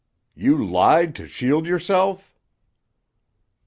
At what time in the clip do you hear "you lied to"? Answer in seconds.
0.33-1.27